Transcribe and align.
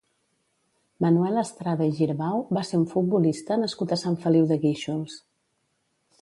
Manuel 1.05 1.37
Estrada 1.41 1.89
i 1.89 1.93
Girbau 1.99 2.41
va 2.59 2.63
ser 2.69 2.79
un 2.85 2.87
futbolista 2.95 3.59
nascut 3.65 3.95
a 3.97 3.99
Sant 4.07 4.19
Feliu 4.25 4.49
de 4.55 4.59
Guíxols. 4.65 5.21